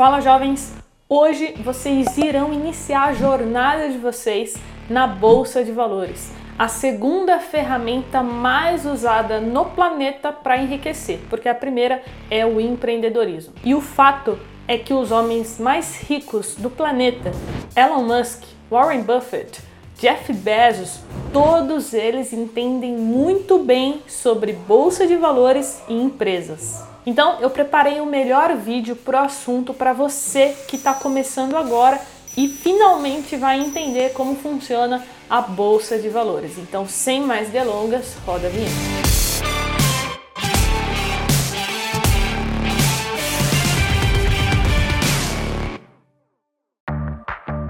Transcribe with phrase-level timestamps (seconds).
[0.00, 0.72] Fala jovens!
[1.06, 4.56] Hoje vocês irão iniciar a jornada de vocês
[4.88, 11.54] na Bolsa de Valores, a segunda ferramenta mais usada no planeta para enriquecer, porque a
[11.54, 13.52] primeira é o empreendedorismo.
[13.62, 17.30] E o fato é que os homens mais ricos do planeta,
[17.76, 19.60] Elon Musk, Warren Buffett,
[19.98, 26.88] Jeff Bezos, todos eles entendem muito bem sobre bolsa de valores e empresas.
[27.06, 32.00] Então, eu preparei o melhor vídeo pro assunto para você que está começando agora
[32.36, 36.58] e finalmente vai entender como funciona a bolsa de valores.
[36.58, 38.99] Então, sem mais delongas, roda a vinheta.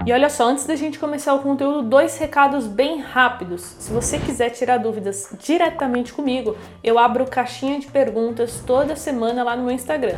[0.03, 3.61] E olha só, antes da gente começar o conteúdo, dois recados bem rápidos.
[3.61, 9.55] Se você quiser tirar dúvidas diretamente comigo, eu abro caixinha de perguntas toda semana lá
[9.55, 10.17] no meu Instagram,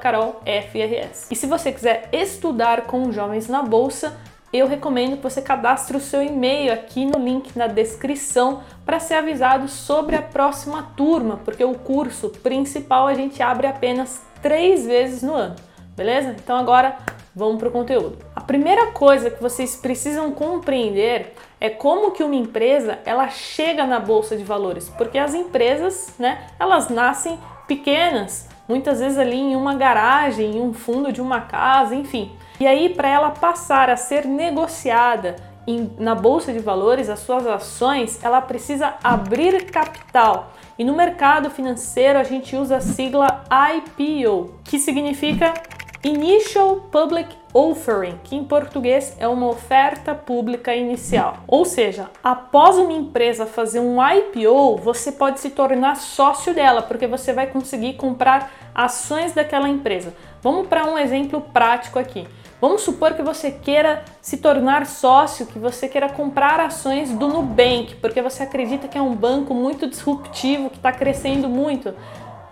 [0.00, 1.30] carolfrs.
[1.30, 4.14] E se você quiser estudar com jovens na bolsa,
[4.52, 9.14] eu recomendo que você cadastre o seu e-mail aqui no link na descrição para ser
[9.14, 15.22] avisado sobre a próxima turma, porque o curso principal a gente abre apenas três vezes
[15.22, 15.56] no ano,
[15.96, 16.36] beleza?
[16.38, 16.98] Então agora
[17.34, 18.18] Vamos para o conteúdo.
[18.46, 24.36] Primeira coisa que vocês precisam compreender é como que uma empresa ela chega na bolsa
[24.36, 30.56] de valores, porque as empresas, né, elas nascem pequenas, muitas vezes ali em uma garagem,
[30.56, 32.32] em um fundo de uma casa, enfim.
[32.58, 37.46] E aí para ela passar a ser negociada em, na bolsa de valores, as suas
[37.46, 40.52] ações, ela precisa abrir capital.
[40.78, 45.54] E no mercado financeiro a gente usa a sigla IPO, que significa
[46.04, 51.38] Initial Public Offering, que em português é uma oferta pública inicial.
[51.46, 57.06] Ou seja, após uma empresa fazer um IPO, você pode se tornar sócio dela, porque
[57.06, 60.12] você vai conseguir comprar ações daquela empresa.
[60.42, 62.26] Vamos para um exemplo prático aqui.
[62.60, 67.96] Vamos supor que você queira se tornar sócio, que você queira comprar ações do Nubank,
[67.96, 71.94] porque você acredita que é um banco muito disruptivo, que está crescendo muito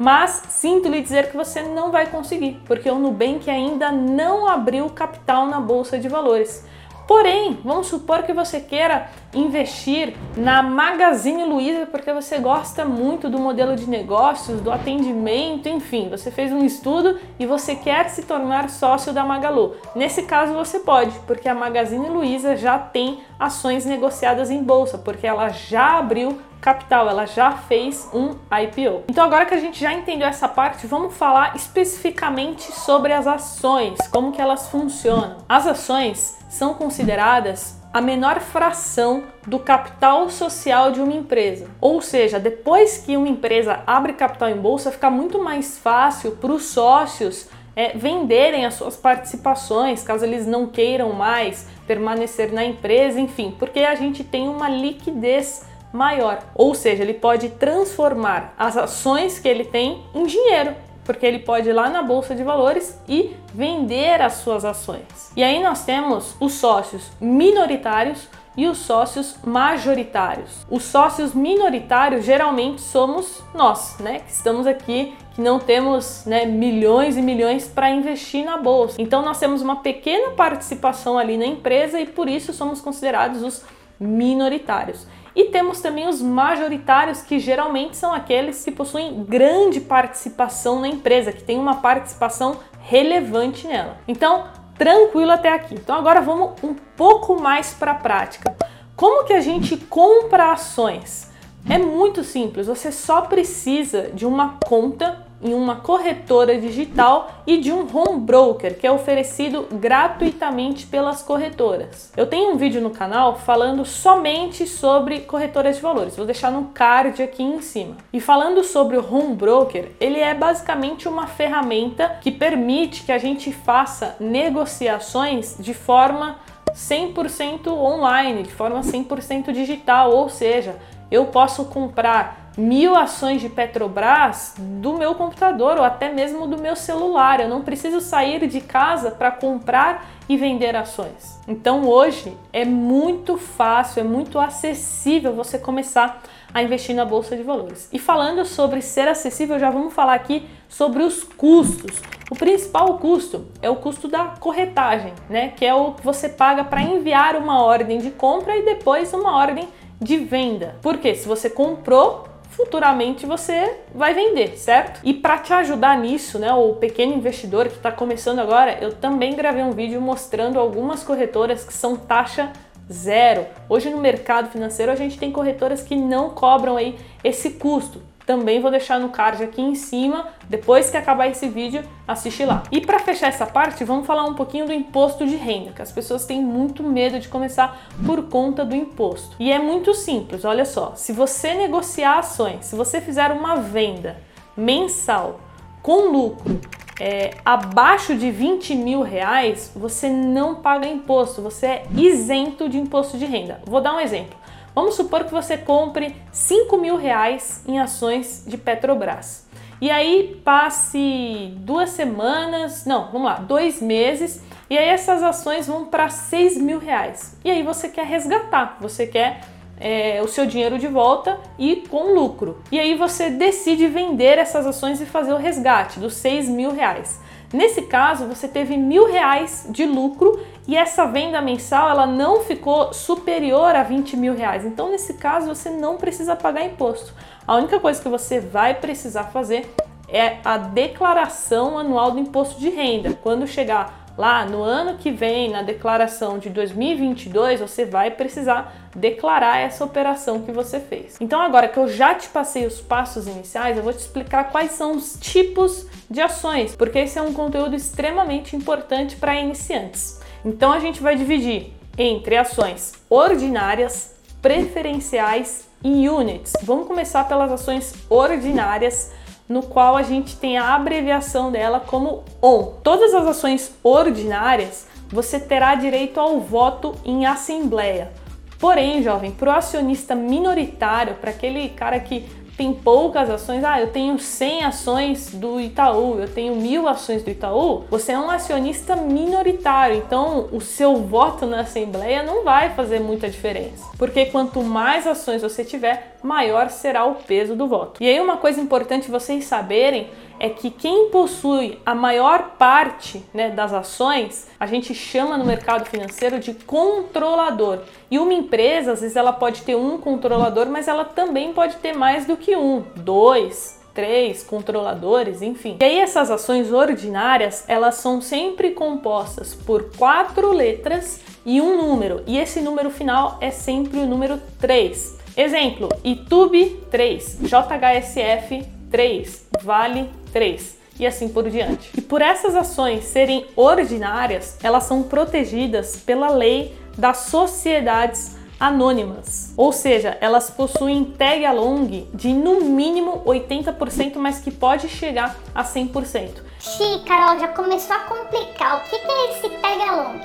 [0.00, 4.88] mas sinto lhe dizer que você não vai conseguir, porque o Nubank ainda não abriu
[4.88, 6.64] capital na bolsa de valores.
[7.06, 13.38] Porém, vamos supor que você queira investir na Magazine Luiza porque você gosta muito do
[13.38, 18.70] modelo de negócios, do atendimento, enfim, você fez um estudo e você quer se tornar
[18.70, 19.74] sócio da Magalu.
[19.94, 25.26] Nesse caso você pode, porque a Magazine Luiza já tem ações negociadas em bolsa, porque
[25.26, 29.04] ela já abriu capital, ela já fez um IPO.
[29.08, 33.98] Então agora que a gente já entendeu essa parte, vamos falar especificamente sobre as ações,
[34.10, 35.38] como que elas funcionam.
[35.48, 41.68] As ações são consideradas a menor fração do capital social de uma empresa.
[41.80, 46.52] Ou seja, depois que uma empresa abre capital em bolsa, fica muito mais fácil para
[46.52, 53.20] os sócios é, venderem as suas participações, caso eles não queiram mais permanecer na empresa,
[53.20, 56.38] enfim, porque a gente tem uma liquidez maior.
[56.54, 60.74] Ou seja, ele pode transformar as ações que ele tem em dinheiro,
[61.04, 65.32] porque ele pode ir lá na bolsa de valores e vender as suas ações.
[65.36, 70.66] E aí nós temos os sócios minoritários e os sócios majoritários.
[70.68, 77.16] Os sócios minoritários geralmente somos nós, né, que estamos aqui, que não temos né, milhões
[77.16, 79.00] e milhões para investir na bolsa.
[79.00, 83.64] Então nós temos uma pequena participação ali na empresa e por isso somos considerados os
[83.98, 85.06] minoritários.
[85.40, 91.32] E temos também os majoritários, que geralmente são aqueles que possuem grande participação na empresa,
[91.32, 93.96] que tem uma participação relevante nela.
[94.06, 94.44] Então,
[94.76, 95.74] tranquilo até aqui.
[95.76, 98.54] Então, agora vamos um pouco mais para a prática.
[98.94, 101.30] Como que a gente compra ações?
[101.66, 107.72] É muito simples, você só precisa de uma conta em uma corretora digital e de
[107.72, 112.12] um home broker que é oferecido gratuitamente pelas corretoras.
[112.16, 116.66] Eu tenho um vídeo no canal falando somente sobre corretoras de valores, vou deixar no
[116.66, 117.96] card aqui em cima.
[118.12, 123.18] E falando sobre o home broker, ele é basicamente uma ferramenta que permite que a
[123.18, 126.36] gente faça negociações de forma
[126.72, 130.76] 100% online, de forma 100% digital, ou seja,
[131.10, 136.76] eu posso comprar mil ações de Petrobras do meu computador ou até mesmo do meu
[136.76, 137.40] celular.
[137.40, 141.40] Eu não preciso sair de casa para comprar e vender ações.
[141.48, 146.22] Então hoje é muito fácil, é muito acessível você começar
[146.52, 147.88] a investir na bolsa de valores.
[147.92, 152.00] E falando sobre ser acessível, já vamos falar aqui sobre os custos.
[152.30, 155.48] O principal custo é o custo da corretagem, né?
[155.56, 159.36] Que é o que você paga para enviar uma ordem de compra e depois uma
[159.36, 159.68] ordem
[160.00, 160.76] de venda.
[160.80, 165.00] Porque se você comprou, futuramente você vai vender, certo?
[165.02, 169.34] E para te ajudar nisso, né, o pequeno investidor que está começando agora, eu também
[169.34, 172.52] gravei um vídeo mostrando algumas corretoras que são taxa
[172.92, 173.46] zero.
[173.68, 178.02] Hoje no mercado financeiro a gente tem corretoras que não cobram aí esse custo.
[178.26, 182.62] Também vou deixar no card aqui em cima, depois que acabar esse vídeo, assiste lá.
[182.70, 185.90] E para fechar essa parte, vamos falar um pouquinho do imposto de renda, que as
[185.90, 189.36] pessoas têm muito medo de começar por conta do imposto.
[189.38, 194.16] E é muito simples, olha só, se você negociar ações, se você fizer uma venda
[194.56, 195.40] mensal
[195.82, 196.60] com lucro
[197.00, 203.16] é, abaixo de 20 mil reais, você não paga imposto, você é isento de imposto
[203.16, 203.60] de renda.
[203.64, 204.38] Vou dar um exemplo.
[204.74, 209.48] Vamos supor que você compre 5 mil reais em ações de Petrobras.
[209.80, 215.86] E aí passe duas semanas, não, vamos lá, dois meses, e aí essas ações vão
[215.86, 217.38] para 6 mil reais.
[217.42, 219.40] E aí você quer resgatar, você quer
[219.80, 222.62] é, o seu dinheiro de volta e com lucro.
[222.70, 227.18] E aí você decide vender essas ações e fazer o resgate dos 6 mil reais.
[227.52, 232.92] Nesse caso, você teve mil reais de lucro e essa venda mensal ela não ficou
[232.92, 234.64] superior a 20 mil reais.
[234.64, 237.12] Então, nesse caso, você não precisa pagar imposto.
[237.46, 239.72] A única coisa que você vai precisar fazer
[240.08, 243.18] é a declaração anual do imposto de renda.
[243.22, 249.58] Quando chegar lá no ano que vem, na declaração de 2022, você vai precisar declarar
[249.58, 251.16] essa operação que você fez.
[251.20, 254.72] Então, agora que eu já te passei os passos iniciais, eu vou te explicar quais
[254.72, 260.19] são os tipos de ações, porque esse é um conteúdo extremamente importante para iniciantes.
[260.44, 266.54] Então, a gente vai dividir entre ações ordinárias, preferenciais e units.
[266.62, 269.12] Vamos começar pelas ações ordinárias
[269.48, 272.74] no qual a gente tem a abreviação dela como ON.
[272.82, 278.12] Todas as ações ordinárias você terá direito ao voto em assembleia.
[278.60, 282.26] Porém, jovem, para o acionista minoritário, para aquele cara que
[282.60, 287.30] tem poucas ações, ah, eu tenho 100 ações do Itaú, eu tenho mil ações do
[287.30, 293.00] Itaú, você é um acionista minoritário, então o seu voto na Assembleia não vai fazer
[293.00, 298.02] muita diferença, porque quanto mais ações você tiver, maior será o peso do voto.
[298.02, 303.50] E aí, uma coisa importante vocês saberem é que quem possui a maior parte né,
[303.50, 307.80] das ações, a gente chama no mercado financeiro de controlador.
[308.10, 311.92] E uma empresa, às vezes, ela pode ter um controlador, mas ela também pode ter
[311.92, 315.76] mais do que um, dois, três controladores, enfim.
[315.78, 322.22] E aí essas ações ordinárias, elas são sempre compostas por quatro letras e um número.
[322.26, 325.18] E esse número final é sempre o número 3.
[325.36, 331.90] Exemplo: ITUB 3, JHSF 3, Vale 3 e assim por diante.
[331.96, 339.72] E por essas ações serem ordinárias, elas são protegidas pela lei das sociedades anônimas, ou
[339.72, 346.42] seja, elas possuem tag along de no mínimo 80%, mas que pode chegar a 100%.
[346.60, 348.76] Xiii, Carol, já começou a complicar.
[348.76, 350.20] O que é esse tag along?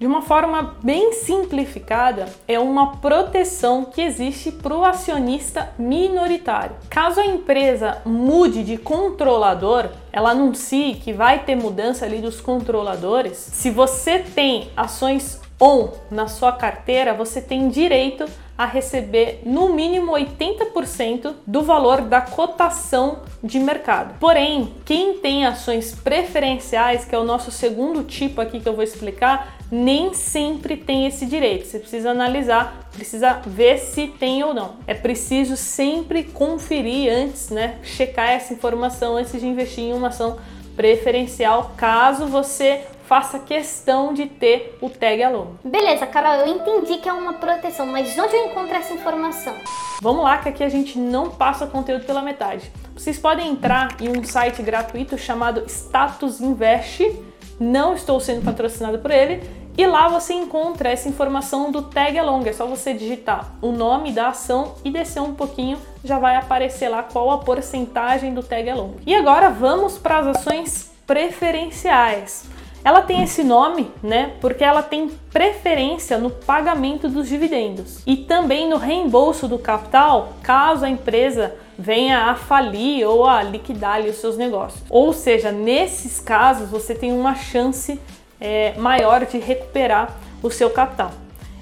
[0.00, 6.74] De uma forma bem simplificada, é uma proteção que existe para o acionista minoritário.
[6.88, 13.36] Caso a empresa mude de controlador, ela anuncie que vai ter mudança ali dos controladores.
[13.36, 18.24] Se você tem ações on na sua carteira, você tem direito
[18.56, 24.18] a receber no mínimo 80% do valor da cotação de mercado.
[24.18, 28.84] Porém, quem tem ações preferenciais, que é o nosso segundo tipo aqui que eu vou
[28.84, 31.66] explicar, nem sempre tem esse direito.
[31.66, 34.74] Você precisa analisar, precisa ver se tem ou não.
[34.86, 37.78] É preciso sempre conferir antes, né?
[37.82, 40.36] Checar essa informação antes de investir em uma ação
[40.76, 45.56] preferencial, caso você faça questão de ter o tag along.
[45.64, 49.52] Beleza, Carol, eu entendi que é uma proteção, mas onde eu encontro essa informação?
[50.00, 52.70] Vamos lá, que aqui a gente não passa conteúdo pela metade.
[52.94, 57.20] Vocês podem entrar em um site gratuito chamado Status Invest.
[57.58, 59.42] Não estou sendo patrocinado por ele.
[59.76, 62.48] E lá você encontra essa informação do tag along.
[62.48, 66.88] É só você digitar o nome da ação e descer um pouquinho, já vai aparecer
[66.88, 68.98] lá qual a porcentagem do tag along.
[69.04, 72.59] E agora vamos para as ações preferenciais.
[72.82, 78.68] Ela tem esse nome, né, porque ela tem preferência no pagamento dos dividendos e também
[78.68, 84.36] no reembolso do capital, caso a empresa venha a falir ou a liquidar os seus
[84.36, 84.82] negócios.
[84.88, 88.00] Ou seja, nesses casos você tem uma chance
[88.40, 91.10] é, maior de recuperar o seu capital.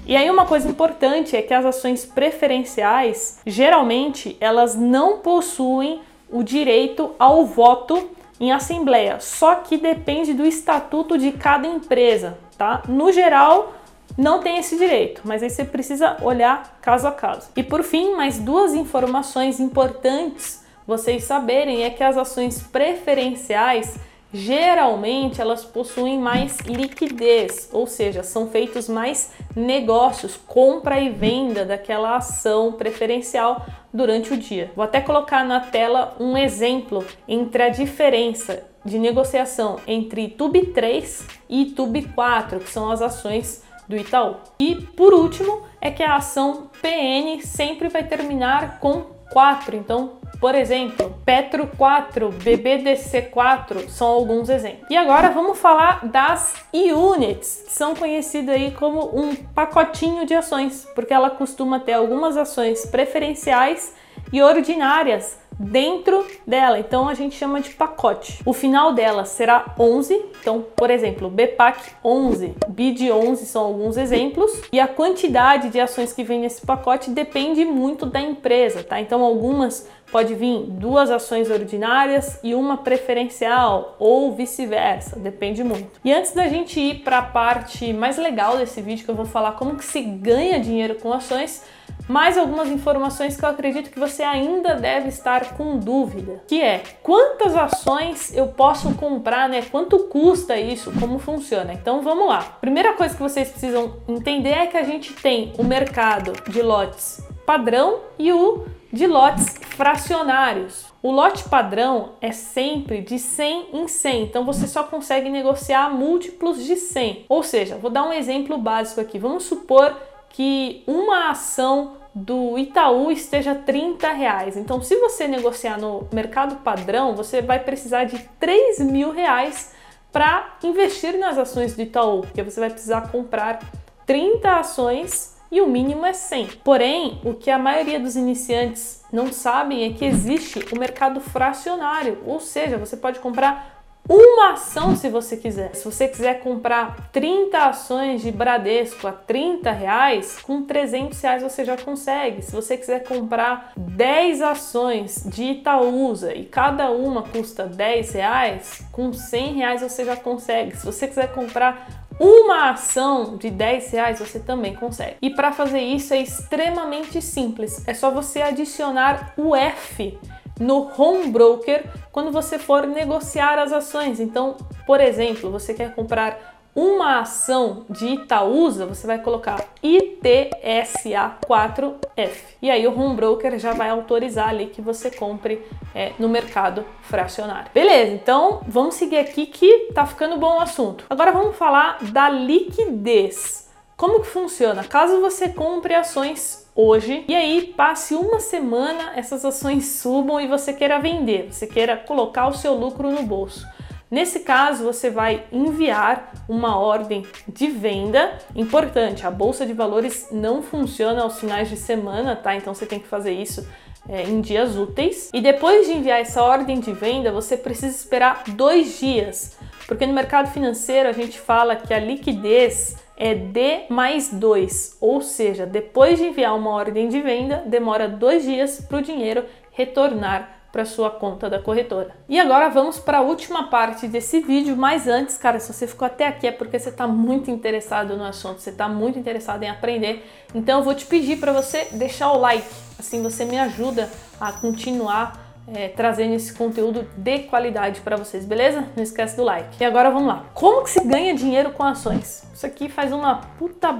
[0.05, 6.43] E aí uma coisa importante é que as ações preferenciais, geralmente, elas não possuem o
[6.43, 8.09] direito ao voto
[8.39, 12.83] em assembleia, só que depende do estatuto de cada empresa, tá?
[12.87, 13.73] No geral,
[14.17, 17.49] não tem esse direito, mas aí você precisa olhar caso a caso.
[17.55, 23.99] E por fim, mais duas informações importantes vocês saberem é que as ações preferenciais
[24.33, 32.15] geralmente elas possuem mais liquidez, ou seja, são feitos mais negócios, compra e venda daquela
[32.15, 34.71] ação preferencial durante o dia.
[34.75, 41.27] Vou até colocar na tela um exemplo entre a diferença de negociação entre TUB 3
[41.49, 44.35] e TUB 4, que são as ações do Itaú.
[44.59, 50.55] E por último, é que a ação PN sempre vai terminar com 4, então por
[50.55, 54.89] exemplo, Petro 4, BBDC 4 são alguns exemplos.
[54.89, 60.87] E agora vamos falar das e-units, que são conhecidas aí como um pacotinho de ações,
[60.95, 63.93] porque ela costuma ter algumas ações preferenciais
[64.31, 66.79] e ordinárias dentro dela.
[66.79, 68.41] Então a gente chama de pacote.
[68.45, 70.25] O final dela será 11.
[70.41, 74.61] Então, por exemplo, BPAC 11, BID 11 são alguns exemplos.
[74.71, 78.99] E a quantidade de ações que vem nesse pacote depende muito da empresa, tá?
[78.99, 85.99] Então algumas pode vir duas ações ordinárias e uma preferencial ou vice-versa, depende muito.
[86.03, 89.25] E antes da gente ir para a parte mais legal desse vídeo que eu vou
[89.25, 91.63] falar como que se ganha dinheiro com ações,
[92.07, 96.83] mais algumas informações que eu acredito que você ainda deve estar com dúvida, que é
[97.01, 99.61] quantas ações eu posso comprar, né?
[99.63, 100.91] Quanto custa isso?
[100.99, 101.73] Como funciona?
[101.73, 102.57] Então vamos lá.
[102.61, 107.21] Primeira coisa que vocês precisam entender é que a gente tem o mercado de lotes
[107.45, 110.85] padrão e o de lotes fracionários.
[111.01, 116.63] O lote padrão é sempre de 100 em 100, então você só consegue negociar múltiplos
[116.63, 117.25] de 100.
[117.29, 119.17] Ou seja, vou dar um exemplo básico aqui.
[119.17, 119.95] Vamos supor
[120.29, 124.57] que uma ação do Itaú esteja 30 reais.
[124.57, 129.73] Então, se você negociar no mercado padrão, você vai precisar de 3 mil reais
[130.11, 133.59] para investir nas ações do Itaú, porque você vai precisar comprar
[134.05, 136.47] 30 ações e o mínimo é 100.
[136.63, 142.19] Porém, o que a maioria dos iniciantes não sabem é que existe o mercado fracionário,
[142.25, 145.75] ou seja, você pode comprar uma ação se você quiser.
[145.75, 151.63] Se você quiser comprar 30 ações de Bradesco a 30 reais, com 300 reais você
[151.63, 152.41] já consegue.
[152.41, 159.13] Se você quiser comprar 10 ações de Itaúsa e cada uma custa 10 reais, com
[159.13, 160.75] 100 reais você já consegue.
[160.75, 165.15] Se você quiser comprar uma ação de 10 reais você também consegue.
[165.21, 167.87] E para fazer isso é extremamente simples.
[167.87, 170.17] É só você adicionar o F
[170.59, 174.19] no home broker quando você for negociar as ações.
[174.19, 182.31] Então, por exemplo, você quer comprar uma ação de Itaúsa, você vai colocar ITSA4F.
[182.61, 186.85] E aí o home broker já vai autorizar ali que você compre é, no mercado
[187.01, 187.71] fracionário.
[187.73, 191.05] Beleza, então vamos seguir aqui que tá ficando bom o assunto.
[191.09, 193.67] Agora vamos falar da liquidez.
[193.97, 194.83] Como que funciona?
[194.83, 200.73] Caso você compre ações hoje e aí passe uma semana, essas ações subam e você
[200.73, 203.67] queira vender, você queira colocar o seu lucro no bolso.
[204.11, 208.39] Nesse caso, você vai enviar uma ordem de venda.
[208.55, 212.55] Importante, a bolsa de valores não funciona aos finais de semana, tá?
[212.55, 213.67] Então você tem que fazer isso
[214.07, 215.29] é, em dias úteis.
[215.31, 219.57] E depois de enviar essa ordem de venda, você precisa esperar dois dias,
[219.87, 225.21] porque no mercado financeiro a gente fala que a liquidez é D mais 2, ou
[225.21, 230.55] seja, depois de enviar uma ordem de venda, demora dois dias para o dinheiro retornar
[230.71, 232.15] para sua conta da corretora.
[232.29, 236.05] E agora vamos para a última parte desse vídeo, mas antes, cara, se você ficou
[236.05, 239.69] até aqui é porque você está muito interessado no assunto, você está muito interessado em
[239.69, 244.09] aprender, então eu vou te pedir para você deixar o like, assim você me ajuda
[244.39, 248.85] a continuar é, trazendo esse conteúdo de qualidade para vocês, beleza?
[248.95, 249.81] Não esquece do like.
[249.81, 250.45] E agora vamos lá.
[250.53, 252.43] Como que se ganha dinheiro com ações?
[252.53, 253.99] Isso aqui faz uma puta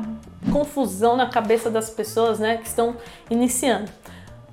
[0.51, 2.95] confusão na cabeça das pessoas, né, que estão
[3.29, 3.91] iniciando.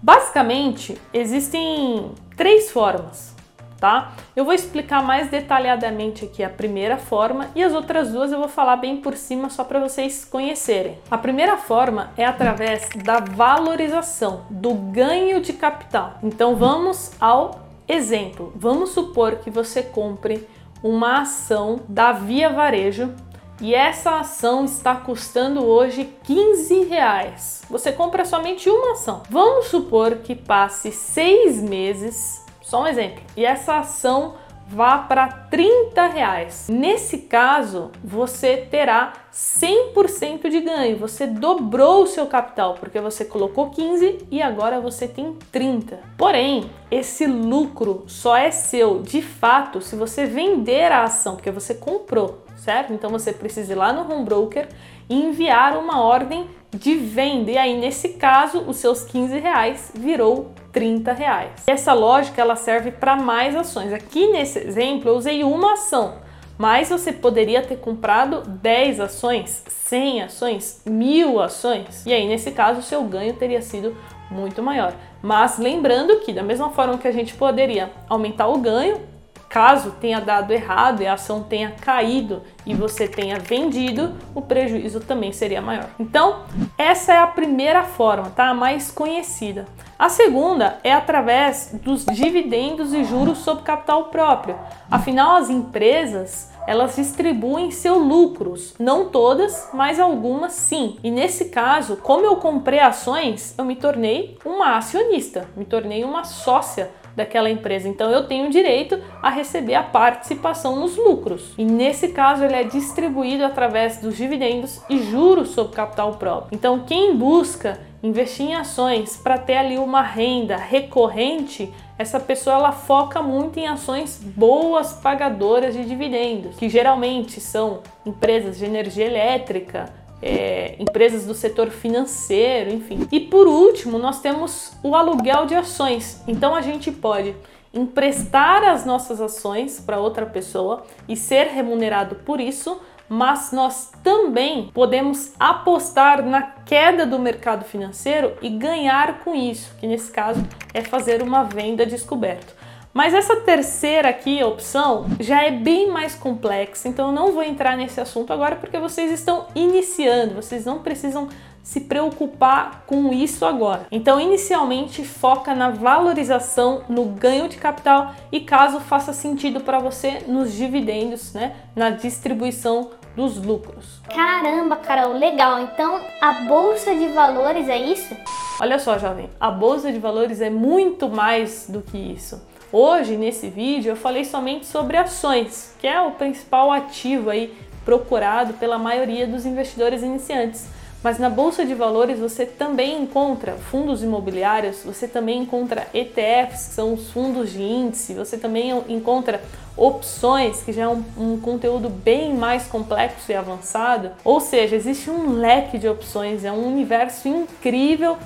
[0.03, 3.36] Basicamente, existem três formas
[3.79, 4.13] tá?
[4.35, 8.49] Eu vou explicar mais detalhadamente aqui a primeira forma e as outras duas eu vou
[8.49, 10.99] falar bem por cima só para vocês conhecerem.
[11.11, 16.15] A primeira forma é através da valorização, do ganho de capital.
[16.23, 18.53] Então vamos ao exemplo.
[18.57, 20.47] Vamos supor que você compre
[20.83, 23.15] uma ação da Via Varejo
[23.61, 27.63] e essa ação está custando hoje 15 reais.
[27.71, 29.23] Você compra somente uma ação.
[29.31, 33.23] Vamos supor que passe seis meses só um exemplo.
[33.37, 34.35] E essa ação
[34.67, 36.67] vá para 30 reais.
[36.69, 40.99] Nesse caso, você terá 100% de ganho.
[40.99, 46.01] Você dobrou o seu capital porque você colocou 15 e agora você tem 30.
[46.19, 51.73] Porém, esse lucro só é seu de fato se você vender a ação, porque você
[51.73, 52.93] comprou, certo?
[52.93, 54.67] Então você precisa ir lá no home broker
[55.09, 57.53] e enviar uma ordem de venda.
[57.53, 61.53] E aí, nesse caso, os seus 15 reais virou 30 reais.
[61.67, 63.95] Essa lógica ela serve para mais ações.
[63.95, 66.17] Aqui nesse exemplo eu usei uma ação,
[66.59, 72.05] mas você poderia ter comprado 10 ações, 100 ações, mil ações.
[72.05, 73.97] E aí, nesse caso, o seu ganho teria sido
[74.31, 74.93] muito maior.
[75.23, 79.01] Mas lembrando que, da mesma forma que a gente poderia aumentar o ganho,
[79.49, 85.01] caso tenha dado errado e a ação tenha caído e você tenha vendido, o prejuízo
[85.01, 85.89] também seria maior.
[85.99, 86.43] Então,
[86.77, 88.49] essa é a primeira forma, tá?
[88.49, 89.67] A mais conhecida.
[89.99, 94.57] A segunda é através dos dividendos e juros sobre capital próprio.
[94.91, 100.99] Afinal, as empresas elas distribuem seus lucros, não todas, mas algumas sim.
[101.03, 106.25] E nesse caso, como eu comprei ações, eu me tornei uma acionista, me tornei uma
[106.25, 107.89] sócia daquela empresa.
[107.89, 111.55] Então eu tenho direito a receber a participação nos lucros.
[111.57, 116.55] E nesse caso ele é distribuído através dos dividendos e juros sobre capital próprio.
[116.55, 122.73] Então quem busca investir em ações para ter ali uma renda recorrente, essa pessoa ela
[122.73, 129.93] foca muito em ações boas pagadoras de dividendos, que geralmente são empresas de energia elétrica,
[130.23, 133.07] é, empresas do setor financeiro, enfim.
[133.13, 136.23] E por último, nós temos o aluguel de ações.
[136.27, 137.35] Então a gente pode
[137.73, 144.71] emprestar as nossas ações para outra pessoa e ser remunerado por isso, mas nós também
[144.73, 150.43] podemos apostar na queda do mercado financeiro e ganhar com isso, que nesse caso
[150.73, 152.56] é fazer uma venda descoberto.
[152.97, 157.77] Mas essa terceira aqui, opção, já é bem mais complexa, então eu não vou entrar
[157.77, 161.29] nesse assunto agora porque vocês estão iniciando, vocês não precisam
[161.63, 163.87] se preocupar com isso agora.
[163.93, 170.23] Então, inicialmente, foca na valorização, no ganho de capital e, caso faça sentido para você,
[170.27, 174.01] nos dividendos, né, na distribuição dos lucros.
[174.09, 175.61] Caramba, Carol, legal.
[175.61, 178.17] Então, a bolsa de valores é isso?
[178.59, 182.56] Olha só, jovem, a bolsa de valores é muito mais do que isso.
[182.73, 188.55] Hoje, nesse vídeo, eu falei somente sobre ações, que é o principal ativo aí procurado
[188.55, 190.67] pela maioria dos investidores iniciantes.
[191.03, 196.75] Mas na bolsa de valores você também encontra fundos imobiliários, você também encontra ETFs, que
[196.75, 199.41] são os fundos de índice, você também encontra
[199.77, 204.11] opções, que já é um, um, conteúdo bem mais complexo e avançado.
[204.25, 208.17] Ou seja, existe um leque de opções, é um universo incrível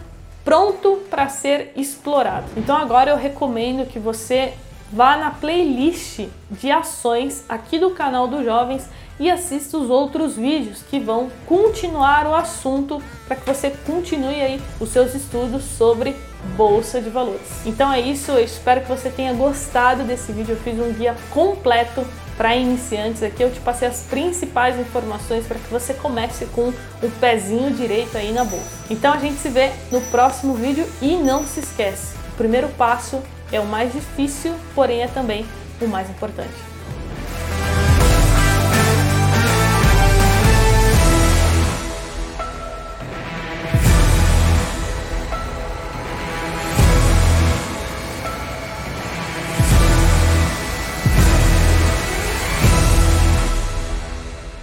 [0.45, 2.47] pronto para ser explorado.
[2.57, 4.55] Então agora eu recomendo que você
[4.93, 8.89] vá na playlist de ações aqui do canal dos jovens
[9.21, 14.61] e assista os outros vídeos que vão continuar o assunto para que você continue aí
[14.81, 16.17] os seus estudos sobre
[16.57, 17.65] bolsa de valores.
[17.67, 20.55] Então é isso, eu espero que você tenha gostado desse vídeo.
[20.55, 22.05] Eu fiz um guia completo
[22.41, 23.43] para iniciantes aqui.
[23.43, 26.69] Eu te passei as principais informações para que você comece com
[27.03, 28.65] o pezinho direito aí na bolsa.
[28.89, 33.21] Então a gente se vê no próximo vídeo e não se esquece, o primeiro passo
[33.53, 35.45] é o mais difícil, porém é também
[35.83, 36.49] o mais importante.